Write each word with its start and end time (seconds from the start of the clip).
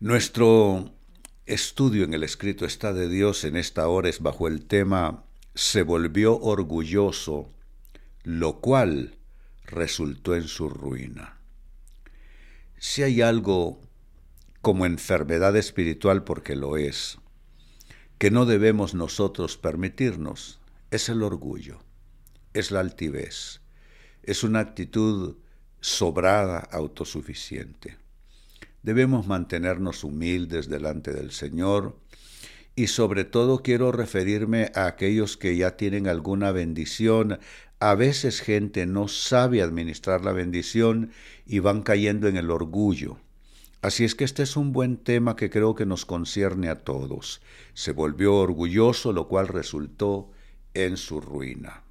Nuestro 0.00 0.92
estudio 1.46 2.04
en 2.04 2.14
el 2.14 2.22
escrito 2.22 2.64
está 2.64 2.92
de 2.92 3.08
Dios 3.08 3.44
en 3.44 3.56
esta 3.56 3.88
hora 3.88 4.08
es 4.08 4.20
bajo 4.20 4.46
el 4.46 4.64
tema 4.64 5.24
se 5.54 5.82
volvió 5.82 6.38
orgulloso, 6.38 7.50
lo 8.22 8.60
cual 8.60 9.18
resultó 9.64 10.36
en 10.36 10.44
su 10.44 10.70
ruina. 10.70 11.38
Si 12.78 13.02
hay 13.02 13.22
algo 13.22 13.80
como 14.62 14.86
enfermedad 14.86 15.56
espiritual, 15.56 16.22
porque 16.22 16.54
lo 16.54 16.76
es, 16.76 17.18
que 18.18 18.30
no 18.30 18.46
debemos 18.46 18.94
nosotros 18.94 19.56
permitirnos, 19.56 20.60
es 20.92 21.08
el 21.08 21.24
orgullo, 21.24 21.80
es 22.54 22.70
la 22.70 22.78
altivez, 22.78 23.60
es 24.22 24.44
una 24.44 24.60
actitud 24.60 25.36
sobrada, 25.80 26.58
autosuficiente. 26.58 27.96
Debemos 28.82 29.26
mantenernos 29.26 30.04
humildes 30.04 30.68
delante 30.68 31.12
del 31.12 31.30
Señor 31.30 31.96
y 32.74 32.86
sobre 32.86 33.24
todo 33.24 33.62
quiero 33.62 33.90
referirme 33.90 34.70
a 34.74 34.86
aquellos 34.86 35.36
que 35.36 35.56
ya 35.56 35.76
tienen 35.76 36.06
alguna 36.06 36.52
bendición. 36.52 37.40
A 37.80 37.94
veces 37.94 38.40
gente 38.40 38.86
no 38.86 39.08
sabe 39.08 39.62
administrar 39.62 40.24
la 40.24 40.32
bendición 40.32 41.10
y 41.44 41.58
van 41.58 41.82
cayendo 41.82 42.28
en 42.28 42.36
el 42.36 42.50
orgullo. 42.50 43.18
Así 43.82 44.04
es 44.04 44.14
que 44.14 44.24
este 44.24 44.42
es 44.42 44.56
un 44.56 44.72
buen 44.72 44.96
tema 44.96 45.36
que 45.36 45.50
creo 45.50 45.74
que 45.74 45.86
nos 45.86 46.04
concierne 46.04 46.68
a 46.68 46.84
todos. 46.84 47.40
Se 47.74 47.92
volvió 47.92 48.34
orgulloso, 48.36 49.12
lo 49.12 49.28
cual 49.28 49.48
resultó 49.48 50.30
en 50.74 50.96
su 50.96 51.20
ruina. 51.20 51.82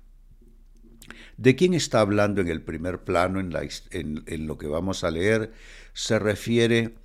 ¿De 1.38 1.56
quién 1.56 1.74
está 1.74 2.00
hablando 2.00 2.42
en 2.42 2.48
el 2.48 2.62
primer 2.62 3.00
plano 3.00 3.40
en, 3.40 4.48
lo 4.48 4.58
que 4.58 4.68
vamos 4.68 5.04
a 5.04 5.12
leer? 5.12 5.52
Se 5.94 6.20
refiere 6.20 6.96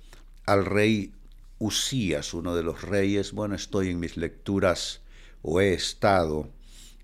al 0.45 0.65
rey 0.65 1.11
Usías, 1.59 2.33
uno 2.33 2.55
de 2.55 2.63
los 2.63 2.81
reyes. 2.81 3.31
Bueno, 3.31 3.55
estoy 3.55 3.89
en 3.89 3.99
mis 3.99 4.17
lecturas 4.17 5.01
o 5.41 5.61
he 5.61 5.73
estado 5.73 6.49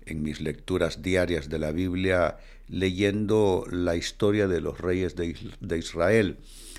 en 0.06 0.22
mis 0.22 0.40
lecturas 0.40 1.02
diarias 1.02 1.48
de 1.48 1.58
la 1.58 1.72
Biblia 1.72 2.38
leyendo 2.68 3.64
la 3.70 3.96
historia 3.96 4.48
de 4.48 4.60
los 4.60 4.80
reyes 4.80 5.16
de, 5.16 5.36
de 5.60 5.78
Israel. 5.78 6.38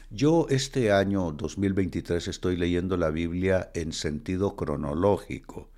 Yo 0.10 0.48
este 0.50 0.92
año 0.92 1.32
2023 1.32 2.28
estoy 2.28 2.58
leyendo 2.58 2.98
la 2.98 3.12
Biblia 3.12 3.72
en 3.74 3.94
sentido 3.94 4.56
cronológico. 4.58 5.70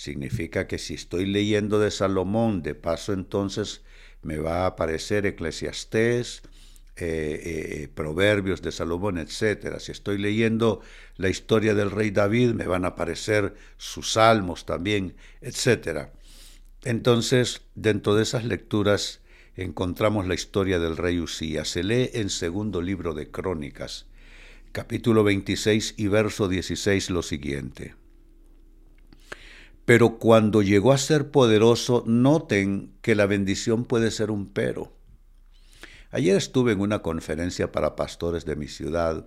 Significa 0.00 0.66
que 0.66 0.78
si 0.78 0.94
estoy 0.94 1.26
leyendo 1.26 1.78
de 1.78 1.90
Salomón, 1.90 2.62
de 2.62 2.74
paso 2.74 3.12
entonces 3.12 3.82
me 4.22 4.38
va 4.38 4.62
a 4.62 4.68
aparecer 4.68 5.26
Eclesiastés, 5.26 6.40
eh, 6.96 7.82
eh, 7.82 7.88
Proverbios 7.94 8.62
de 8.62 8.72
Salomón, 8.72 9.18
etc. 9.18 9.78
Si 9.78 9.92
estoy 9.92 10.16
leyendo 10.16 10.80
la 11.16 11.28
historia 11.28 11.74
del 11.74 11.90
rey 11.90 12.12
David, 12.12 12.52
me 12.52 12.66
van 12.66 12.86
a 12.86 12.94
aparecer 12.94 13.54
sus 13.76 14.12
salmos 14.12 14.64
también, 14.64 15.16
etc. 15.42 16.08
Entonces, 16.82 17.60
dentro 17.74 18.14
de 18.14 18.22
esas 18.22 18.46
lecturas 18.46 19.20
encontramos 19.54 20.26
la 20.26 20.32
historia 20.32 20.78
del 20.78 20.96
rey 20.96 21.20
Usías. 21.20 21.68
Se 21.68 21.82
lee 21.82 22.08
en 22.14 22.30
segundo 22.30 22.80
libro 22.80 23.12
de 23.12 23.30
Crónicas, 23.30 24.06
capítulo 24.72 25.24
26 25.24 25.92
y 25.98 26.08
verso 26.08 26.48
16 26.48 27.10
lo 27.10 27.22
siguiente. 27.22 28.00
Pero 29.84 30.18
cuando 30.18 30.62
llegó 30.62 30.92
a 30.92 30.98
ser 30.98 31.30
poderoso, 31.30 32.04
noten 32.06 32.92
que 33.02 33.14
la 33.14 33.26
bendición 33.26 33.84
puede 33.84 34.10
ser 34.10 34.30
un 34.30 34.46
pero. 34.46 34.92
Ayer 36.12 36.36
estuve 36.36 36.72
en 36.72 36.80
una 36.80 37.02
conferencia 37.02 37.70
para 37.70 37.96
pastores 37.96 38.44
de 38.44 38.56
mi 38.56 38.68
ciudad 38.68 39.26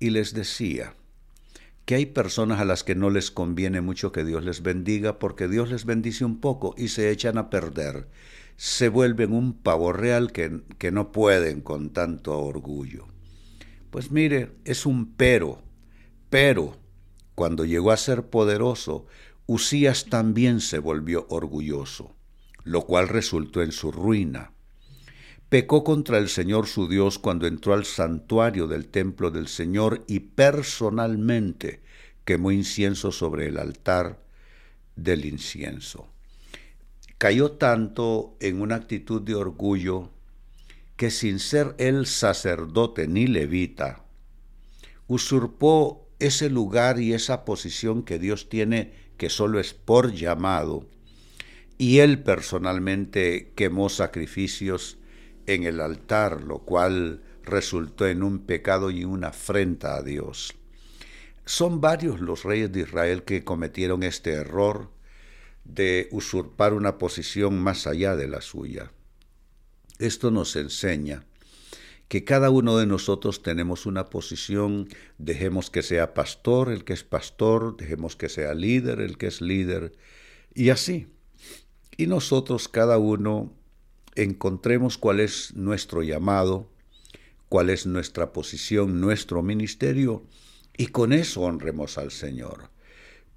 y 0.00 0.10
les 0.10 0.34
decía 0.34 0.94
que 1.84 1.94
hay 1.94 2.06
personas 2.06 2.60
a 2.60 2.64
las 2.64 2.82
que 2.82 2.94
no 2.94 3.10
les 3.10 3.30
conviene 3.30 3.80
mucho 3.80 4.10
que 4.10 4.24
Dios 4.24 4.44
les 4.44 4.62
bendiga 4.62 5.18
porque 5.18 5.48
Dios 5.48 5.70
les 5.70 5.84
bendice 5.84 6.24
un 6.24 6.40
poco 6.40 6.74
y 6.76 6.88
se 6.88 7.10
echan 7.10 7.38
a 7.38 7.50
perder. 7.50 8.08
Se 8.56 8.88
vuelven 8.88 9.32
un 9.32 9.52
pavo 9.52 9.92
real 9.92 10.32
que, 10.32 10.62
que 10.78 10.90
no 10.90 11.12
pueden 11.12 11.60
con 11.60 11.90
tanto 11.90 12.38
orgullo. 12.40 13.06
Pues 13.90 14.10
mire, 14.10 14.52
es 14.64 14.86
un 14.86 15.14
pero, 15.14 15.62
pero 16.30 16.76
cuando 17.34 17.64
llegó 17.64 17.92
a 17.92 17.96
ser 17.96 18.24
poderoso, 18.24 19.06
Usías 19.46 20.06
también 20.06 20.60
se 20.60 20.78
volvió 20.78 21.26
orgulloso, 21.28 22.14
lo 22.62 22.82
cual 22.82 23.08
resultó 23.08 23.62
en 23.62 23.72
su 23.72 23.92
ruina. 23.92 24.52
Pecó 25.50 25.84
contra 25.84 26.18
el 26.18 26.28
Señor 26.28 26.66
su 26.66 26.88
Dios 26.88 27.18
cuando 27.18 27.46
entró 27.46 27.74
al 27.74 27.84
santuario 27.84 28.66
del 28.66 28.88
templo 28.88 29.30
del 29.30 29.48
Señor 29.48 30.02
y 30.08 30.20
personalmente 30.20 31.82
quemó 32.24 32.50
incienso 32.50 33.12
sobre 33.12 33.48
el 33.48 33.58
altar 33.58 34.18
del 34.96 35.26
incienso. 35.26 36.08
Cayó 37.18 37.52
tanto 37.52 38.36
en 38.40 38.60
una 38.60 38.76
actitud 38.76 39.20
de 39.22 39.34
orgullo 39.34 40.10
que 40.96 41.10
sin 41.10 41.38
ser 41.38 41.74
él 41.78 42.06
sacerdote 42.06 43.06
ni 43.08 43.26
levita, 43.26 44.04
usurpó 45.06 46.08
ese 46.18 46.48
lugar 46.48 47.00
y 47.00 47.12
esa 47.12 47.44
posición 47.44 48.02
que 48.02 48.18
Dios 48.18 48.48
tiene 48.48 49.03
que 49.16 49.30
solo 49.30 49.60
es 49.60 49.74
por 49.74 50.12
llamado, 50.12 50.86
y 51.78 51.98
él 51.98 52.22
personalmente 52.22 53.52
quemó 53.56 53.88
sacrificios 53.88 54.98
en 55.46 55.64
el 55.64 55.80
altar, 55.80 56.42
lo 56.42 56.60
cual 56.60 57.22
resultó 57.42 58.06
en 58.06 58.22
un 58.22 58.40
pecado 58.40 58.90
y 58.90 59.04
una 59.04 59.28
afrenta 59.28 59.96
a 59.96 60.02
Dios. 60.02 60.54
Son 61.44 61.80
varios 61.80 62.20
los 62.20 62.44
reyes 62.44 62.72
de 62.72 62.80
Israel 62.80 63.24
que 63.24 63.44
cometieron 63.44 64.02
este 64.02 64.32
error 64.32 64.90
de 65.64 66.08
usurpar 66.10 66.72
una 66.72 66.98
posición 66.98 67.58
más 67.58 67.86
allá 67.86 68.16
de 68.16 68.28
la 68.28 68.40
suya. 68.40 68.92
Esto 69.98 70.30
nos 70.30 70.56
enseña 70.56 71.24
que 72.08 72.24
cada 72.24 72.50
uno 72.50 72.76
de 72.76 72.86
nosotros 72.86 73.42
tenemos 73.42 73.86
una 73.86 74.06
posición, 74.06 74.88
dejemos 75.18 75.70
que 75.70 75.82
sea 75.82 76.14
pastor 76.14 76.70
el 76.70 76.84
que 76.84 76.92
es 76.92 77.04
pastor, 77.04 77.76
dejemos 77.76 78.16
que 78.16 78.28
sea 78.28 78.54
líder 78.54 79.00
el 79.00 79.16
que 79.16 79.26
es 79.26 79.40
líder, 79.40 79.92
y 80.54 80.70
así. 80.70 81.08
Y 81.96 82.06
nosotros 82.06 82.68
cada 82.68 82.98
uno 82.98 83.52
encontremos 84.14 84.98
cuál 84.98 85.20
es 85.20 85.54
nuestro 85.54 86.02
llamado, 86.02 86.70
cuál 87.48 87.70
es 87.70 87.86
nuestra 87.86 88.32
posición, 88.32 89.00
nuestro 89.00 89.42
ministerio, 89.42 90.24
y 90.76 90.88
con 90.88 91.12
eso 91.12 91.42
honremos 91.42 91.98
al 91.98 92.10
Señor. 92.10 92.70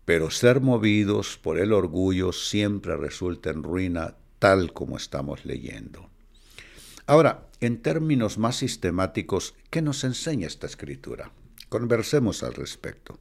Pero 0.05 0.31
ser 0.31 0.61
movidos 0.61 1.37
por 1.37 1.59
el 1.59 1.73
orgullo 1.73 2.31
siempre 2.31 2.95
resulta 2.95 3.49
en 3.49 3.63
ruina, 3.63 4.15
tal 4.39 4.73
como 4.73 4.97
estamos 4.97 5.45
leyendo. 5.45 6.09
Ahora, 7.07 7.47
en 7.61 7.81
términos 7.81 8.37
más 8.37 8.57
sistemáticos, 8.57 9.55
¿qué 9.69 9.81
nos 9.81 10.03
enseña 10.03 10.45
esta 10.45 10.67
escritura? 10.67 11.31
Conversemos 11.69 12.43
al 12.43 12.53
respecto. 12.53 13.17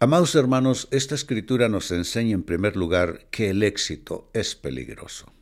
Amados 0.00 0.34
hermanos, 0.34 0.88
esta 0.90 1.14
escritura 1.14 1.68
nos 1.68 1.92
enseña 1.92 2.34
en 2.34 2.42
primer 2.42 2.74
lugar 2.74 3.28
que 3.30 3.50
el 3.50 3.62
éxito 3.62 4.28
es 4.34 4.56
peligroso. 4.56 5.32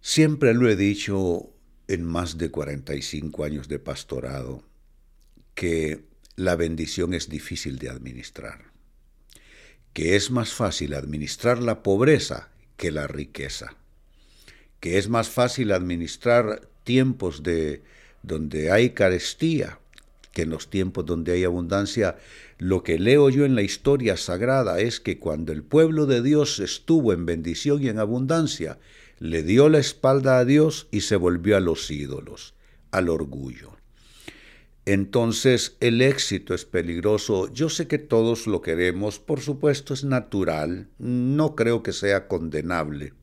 Siempre 0.00 0.54
lo 0.54 0.66
he 0.70 0.76
dicho 0.76 1.50
en 1.86 2.02
más 2.02 2.38
de 2.38 2.50
45 2.50 3.44
años 3.44 3.68
de 3.68 3.78
pastorado, 3.78 4.64
que 5.54 6.06
la 6.36 6.56
bendición 6.56 7.12
es 7.12 7.28
difícil 7.28 7.78
de 7.78 7.90
administrar, 7.90 8.72
que 9.92 10.16
es 10.16 10.30
más 10.30 10.54
fácil 10.54 10.94
administrar 10.94 11.62
la 11.62 11.82
pobreza 11.82 12.48
que 12.78 12.90
la 12.90 13.06
riqueza 13.06 13.76
que 14.84 14.98
es 14.98 15.08
más 15.08 15.30
fácil 15.30 15.72
administrar 15.72 16.68
tiempos 16.82 17.42
de 17.42 17.82
donde 18.22 18.70
hay 18.70 18.90
carestía 18.90 19.78
que 20.30 20.42
en 20.42 20.50
los 20.50 20.68
tiempos 20.68 21.06
donde 21.06 21.32
hay 21.32 21.44
abundancia. 21.44 22.18
Lo 22.58 22.82
que 22.82 22.98
leo 22.98 23.30
yo 23.30 23.46
en 23.46 23.54
la 23.54 23.62
historia 23.62 24.18
sagrada 24.18 24.80
es 24.80 25.00
que 25.00 25.18
cuando 25.18 25.52
el 25.52 25.62
pueblo 25.62 26.04
de 26.04 26.20
Dios 26.20 26.58
estuvo 26.58 27.14
en 27.14 27.24
bendición 27.24 27.82
y 27.82 27.88
en 27.88 27.98
abundancia, 27.98 28.78
le 29.18 29.42
dio 29.42 29.70
la 29.70 29.78
espalda 29.78 30.38
a 30.38 30.44
Dios 30.44 30.86
y 30.90 31.00
se 31.00 31.16
volvió 31.16 31.56
a 31.56 31.60
los 31.60 31.90
ídolos, 31.90 32.52
al 32.90 33.08
orgullo. 33.08 33.78
Entonces 34.84 35.78
el 35.80 36.02
éxito 36.02 36.52
es 36.52 36.66
peligroso. 36.66 37.50
Yo 37.50 37.70
sé 37.70 37.88
que 37.88 37.96
todos 37.96 38.46
lo 38.46 38.60
queremos, 38.60 39.18
por 39.18 39.40
supuesto 39.40 39.94
es 39.94 40.04
natural, 40.04 40.90
no 40.98 41.54
creo 41.54 41.82
que 41.82 41.94
sea 41.94 42.28
condenable. 42.28 43.14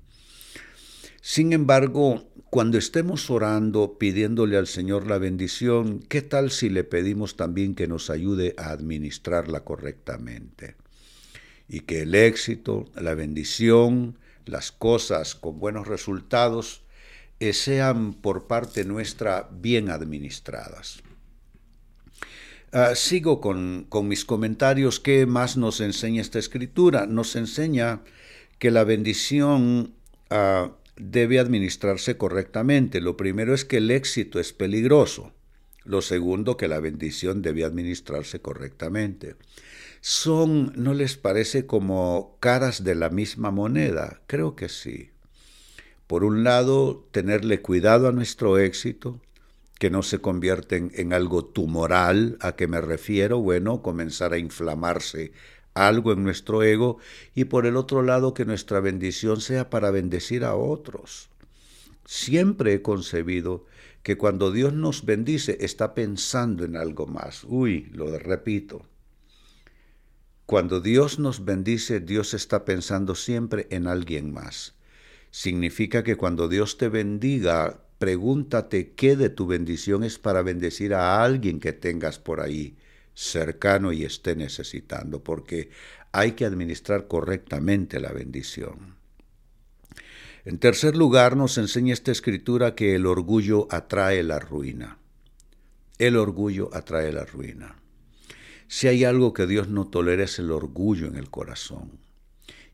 Sin 1.21 1.53
embargo, 1.53 2.27
cuando 2.49 2.79
estemos 2.79 3.29
orando, 3.29 3.97
pidiéndole 3.99 4.57
al 4.57 4.67
Señor 4.67 5.07
la 5.07 5.19
bendición, 5.19 5.99
¿qué 5.99 6.23
tal 6.23 6.49
si 6.49 6.69
le 6.69 6.83
pedimos 6.83 7.37
también 7.37 7.75
que 7.75 7.87
nos 7.87 8.09
ayude 8.09 8.55
a 8.57 8.71
administrarla 8.71 9.63
correctamente? 9.63 10.75
Y 11.69 11.81
que 11.81 12.01
el 12.01 12.15
éxito, 12.15 12.85
la 12.95 13.13
bendición, 13.13 14.17
las 14.45 14.71
cosas 14.71 15.35
con 15.35 15.59
buenos 15.59 15.87
resultados 15.87 16.81
eh, 17.39 17.53
sean 17.53 18.13
por 18.13 18.47
parte 18.47 18.83
nuestra 18.83 19.47
bien 19.51 19.89
administradas. 19.89 21.03
Ah, 22.73 22.95
sigo 22.95 23.41
con, 23.41 23.87
mis 24.07 24.25
comentarios. 24.25 24.99
¿Qué 24.99 25.25
más 25.25 25.55
nos 25.55 25.81
enseña 25.81 26.21
esta 26.21 26.39
escritura? 26.39 27.05
Nos 27.05 27.35
enseña 27.35 28.01
que 28.59 28.71
la 28.71 28.83
bendición 28.83 29.93
ah, 30.29 30.71
debe 31.01 31.39
administrarse 31.39 32.17
correctamente. 32.17 33.01
Lo 33.01 33.17
primero 33.17 33.53
es 33.53 33.65
que 33.65 33.77
el 33.77 33.91
éxito 33.91 34.39
es 34.39 34.53
peligroso. 34.53 35.33
Lo 35.83 36.01
segundo, 36.01 36.57
que 36.57 36.67
la 36.67 36.79
bendición 36.79 37.41
debe 37.41 37.65
administrarse 37.65 38.39
correctamente. 38.39 39.35
Son, 39.99 40.73
¿no 40.75 40.93
les 40.93 41.17
parece 41.17 41.65
como 41.65 42.37
caras 42.39 42.83
de 42.83 42.95
la 42.95 43.09
misma 43.09 43.51
moneda? 43.51 44.21
Creo 44.27 44.55
que 44.55 44.69
sí. 44.69 45.09
Por 46.05 46.23
un 46.23 46.43
lado, 46.43 47.07
tenerle 47.11 47.61
cuidado 47.61 48.07
a 48.07 48.11
nuestro 48.11 48.59
éxito, 48.59 49.21
que 49.79 49.89
no 49.89 50.03
se 50.03 50.19
convierten 50.19 50.91
en 50.93 51.13
algo 51.13 51.45
tumoral, 51.45 52.37
¿a 52.41 52.55
qué 52.55 52.67
me 52.67 52.81
refiero? 52.81 53.39
Bueno, 53.39 53.81
comenzar 53.81 54.33
a 54.33 54.37
inflamarse 54.37 55.31
algo 55.73 56.11
en 56.13 56.23
nuestro 56.23 56.63
ego 56.63 56.97
y 57.33 57.45
por 57.45 57.65
el 57.65 57.77
otro 57.77 58.03
lado 58.03 58.33
que 58.33 58.45
nuestra 58.45 58.79
bendición 58.79 59.41
sea 59.41 59.69
para 59.69 59.91
bendecir 59.91 60.43
a 60.43 60.55
otros. 60.55 61.29
Siempre 62.05 62.73
he 62.73 62.81
concebido 62.81 63.65
que 64.03 64.17
cuando 64.17 64.51
Dios 64.51 64.73
nos 64.73 65.05
bendice 65.05 65.57
está 65.61 65.93
pensando 65.93 66.65
en 66.65 66.75
algo 66.75 67.07
más. 67.07 67.43
Uy, 67.45 67.89
lo 67.93 68.17
repito. 68.17 68.85
Cuando 70.45 70.81
Dios 70.81 71.19
nos 71.19 71.45
bendice, 71.45 72.01
Dios 72.01 72.33
está 72.33 72.65
pensando 72.65 73.15
siempre 73.15 73.67
en 73.69 73.87
alguien 73.87 74.33
más. 74.33 74.75
Significa 75.29 76.03
que 76.03 76.17
cuando 76.17 76.49
Dios 76.49 76.77
te 76.77 76.89
bendiga, 76.89 77.85
pregúntate 77.99 78.91
qué 78.93 79.15
de 79.15 79.29
tu 79.29 79.47
bendición 79.47 80.03
es 80.03 80.19
para 80.19 80.41
bendecir 80.41 80.93
a 80.93 81.23
alguien 81.23 81.61
que 81.61 81.71
tengas 81.71 82.19
por 82.19 82.41
ahí 82.41 82.75
cercano 83.21 83.93
y 83.93 84.03
esté 84.03 84.35
necesitando, 84.35 85.23
porque 85.23 85.69
hay 86.11 86.33
que 86.33 86.45
administrar 86.45 87.07
correctamente 87.07 87.99
la 87.99 88.11
bendición. 88.11 88.95
En 90.43 90.57
tercer 90.57 90.95
lugar, 90.95 91.37
nos 91.37 91.57
enseña 91.57 91.93
esta 91.93 92.11
escritura 92.11 92.73
que 92.73 92.95
el 92.95 93.05
orgullo 93.05 93.67
atrae 93.69 94.23
la 94.23 94.39
ruina. 94.39 94.97
El 95.99 96.17
orgullo 96.17 96.69
atrae 96.73 97.13
la 97.13 97.25
ruina. 97.25 97.75
Si 98.67 98.87
hay 98.87 99.03
algo 99.03 99.33
que 99.33 99.45
Dios 99.45 99.69
no 99.69 99.87
tolera 99.87 100.23
es 100.23 100.39
el 100.39 100.49
orgullo 100.49 101.05
en 101.05 101.15
el 101.15 101.29
corazón. 101.29 101.99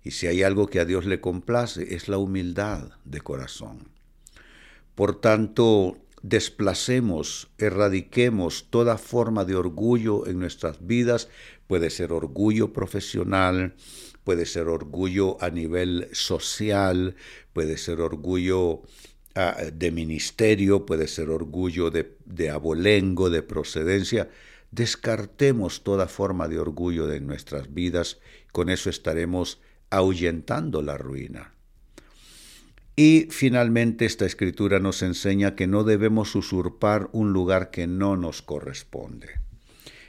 Y 0.02 0.12
si 0.12 0.28
hay 0.28 0.44
algo 0.44 0.68
que 0.68 0.80
a 0.80 0.86
Dios 0.86 1.06
le 1.06 1.20
complace 1.20 1.94
es 1.94 2.08
la 2.08 2.18
humildad 2.18 2.92
de 3.04 3.20
corazón. 3.20 3.90
Por 4.96 5.20
tanto, 5.20 5.98
desplacemos, 6.30 7.48
erradiquemos 7.58 8.68
toda 8.70 8.98
forma 8.98 9.46
de 9.46 9.56
orgullo 9.56 10.28
en 10.28 10.40
nuestras 10.40 10.86
vidas. 10.86 11.30
Puede 11.68 11.90
ser 11.90 12.12
orgullo 12.12 12.74
profesional, 12.74 13.76
puede 14.26 14.46
ser 14.46 14.68
orgullo 14.68 15.42
a 15.42 15.50
nivel 15.50 16.10
social, 16.12 17.16
puede 17.54 17.78
ser 17.78 18.02
orgullo 18.02 18.82
ah, 19.36 19.56
de 19.74 19.92
ministerio, 19.92 20.86
puede 20.86 21.08
ser 21.08 21.30
orgullo 21.30 21.92
de, 21.92 22.18
de 22.26 22.50
abolengo, 22.50 23.30
de 23.30 23.42
procedencia. 23.42 24.30
Descartemos 24.72 25.84
toda 25.84 26.08
forma 26.08 26.50
de 26.50 26.60
orgullo 26.60 27.08
de 27.08 27.22
nuestras 27.22 27.74
vidas, 27.74 28.20
con 28.52 28.70
eso 28.70 28.90
estaremos 28.90 29.62
ahuyentando 29.90 30.82
la 30.82 30.98
ruina. 30.98 31.57
Y 33.00 33.28
finalmente 33.30 34.06
esta 34.06 34.26
escritura 34.26 34.80
nos 34.80 35.04
enseña 35.04 35.56
que 35.56 35.68
no 35.68 35.84
debemos 35.84 36.34
usurpar 36.34 37.10
un 37.12 37.32
lugar 37.32 37.70
que 37.70 37.86
no 37.86 38.18
nos 38.18 38.42
corresponde. 38.42 39.40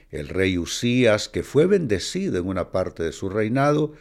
El 0.09 0.27
rey 0.27 0.57
Usías, 0.57 1.29
que 1.29 1.43
fue 1.43 1.67
bendecido 1.67 2.39
en 2.39 2.47
una 2.47 2.71
parte 2.71 3.03
de 3.03 3.11
su 3.11 3.29
reinado, 3.29 3.93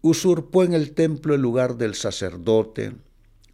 usurpó 0.00 0.64
en 0.64 0.72
el 0.72 0.92
templo 0.92 1.34
el 1.34 1.42
lugar 1.42 1.76
del 1.76 1.94
sacerdote, 1.94 2.94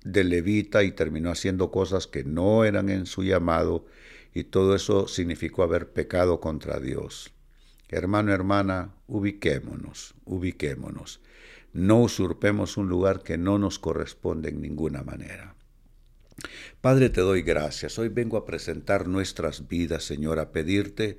del 0.04 0.28
levita, 0.28 0.84
y 0.84 0.92
terminó 0.92 1.32
haciendo 1.32 1.72
cosas 1.72 2.06
que 2.06 2.22
no 2.22 2.64
eran 2.64 2.88
en 2.88 3.06
su 3.06 3.24
llamado, 3.24 3.84
y 4.32 4.44
todo 4.44 4.76
eso 4.76 5.08
significó 5.08 5.64
haber 5.64 5.90
pecado 5.90 6.38
contra 6.38 6.78
Dios. 6.78 7.32
Hermano, 7.88 8.32
hermana, 8.32 8.94
ubiquémonos, 9.08 10.14
ubiquémonos. 10.24 11.20
No 11.72 12.00
usurpemos 12.00 12.76
un 12.76 12.88
lugar 12.88 13.22
que 13.22 13.38
no 13.38 13.58
nos 13.58 13.78
corresponde 13.78 14.48
en 14.48 14.60
ninguna 14.60 15.02
manera. 15.02 15.54
Padre, 16.80 17.10
te 17.10 17.20
doy 17.20 17.42
gracias. 17.42 17.98
Hoy 17.98 18.08
vengo 18.08 18.36
a 18.36 18.44
presentar 18.44 19.08
nuestras 19.08 19.68
vidas, 19.68 20.04
Señor, 20.04 20.38
a 20.38 20.52
pedirte 20.52 21.18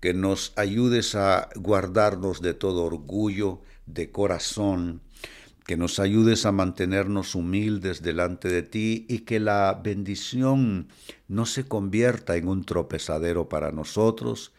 que 0.00 0.12
nos 0.12 0.52
ayudes 0.56 1.14
a 1.14 1.48
guardarnos 1.54 2.42
de 2.42 2.54
todo 2.54 2.84
orgullo 2.84 3.62
de 3.86 4.10
corazón, 4.10 5.00
que 5.66 5.76
nos 5.76 5.98
ayudes 5.98 6.46
a 6.46 6.52
mantenernos 6.52 7.34
humildes 7.34 8.02
delante 8.02 8.48
de 8.48 8.62
ti 8.62 9.06
y 9.08 9.20
que 9.20 9.40
la 9.40 9.80
bendición 9.82 10.88
no 11.28 11.46
se 11.46 11.64
convierta 11.64 12.36
en 12.36 12.48
un 12.48 12.64
tropezadero 12.64 13.48
para 13.48 13.72
nosotros, 13.72 14.52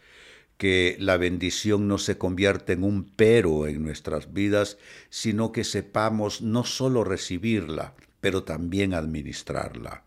que 0.58 0.96
la 0.98 1.16
bendición 1.16 1.88
no 1.88 1.98
se 1.98 2.18
convierta 2.18 2.72
en 2.72 2.82
un 2.82 3.04
pero 3.04 3.66
en 3.66 3.82
nuestras 3.82 4.32
vidas, 4.34 4.76
sino 5.08 5.52
que 5.52 5.64
sepamos 5.64 6.42
no 6.42 6.64
solo 6.64 7.04
recibirla, 7.04 7.94
pero 8.20 8.42
también 8.42 8.92
administrarla. 8.92 10.04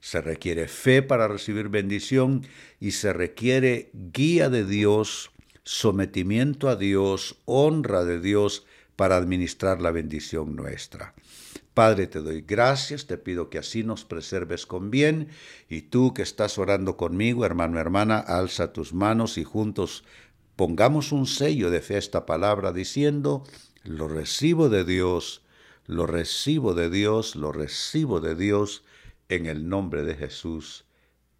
Se 0.00 0.20
requiere 0.20 0.68
fe 0.68 1.02
para 1.02 1.26
recibir 1.26 1.70
bendición 1.70 2.46
y 2.78 2.92
se 2.92 3.12
requiere 3.12 3.90
guía 4.12 4.50
de 4.50 4.64
Dios, 4.64 5.30
sometimiento 5.64 6.68
a 6.68 6.76
Dios, 6.76 7.38
honra 7.46 8.04
de 8.04 8.20
Dios 8.20 8.66
para 8.96 9.16
administrar 9.16 9.80
la 9.80 9.90
bendición 9.90 10.56
nuestra. 10.56 11.14
Padre, 11.74 12.06
te 12.06 12.20
doy 12.20 12.40
gracias, 12.40 13.06
te 13.06 13.18
pido 13.18 13.50
que 13.50 13.58
así 13.58 13.84
nos 13.84 14.04
preserves 14.04 14.64
con 14.64 14.90
bien, 14.90 15.28
y 15.68 15.82
tú 15.82 16.14
que 16.14 16.22
estás 16.22 16.58
orando 16.58 16.96
conmigo, 16.96 17.44
hermano, 17.44 17.78
hermana, 17.78 18.18
alza 18.18 18.72
tus 18.72 18.94
manos 18.94 19.36
y 19.36 19.44
juntos 19.44 20.02
pongamos 20.56 21.12
un 21.12 21.26
sello 21.26 21.70
de 21.70 21.82
fe 21.82 21.96
a 21.96 21.98
esta 21.98 22.24
palabra 22.24 22.72
diciendo, 22.72 23.44
lo 23.84 24.08
recibo 24.08 24.70
de 24.70 24.84
Dios, 24.84 25.42
lo 25.86 26.06
recibo 26.06 26.74
de 26.74 26.88
Dios, 26.88 27.36
lo 27.36 27.52
recibo 27.52 28.20
de 28.20 28.34
Dios, 28.34 28.82
en 29.28 29.46
el 29.46 29.68
nombre 29.68 30.02
de 30.02 30.14
Jesús. 30.14 30.86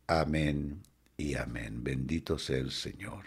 Amén 0.07 0.83
y 1.17 1.35
amén. 1.35 1.83
Bendito 1.83 2.39
sea 2.39 2.59
el 2.59 2.73
Señor. 2.73 3.25